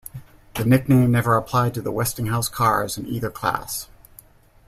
[0.55, 3.87] The nickname never applied to the Westinghouse cars in either class.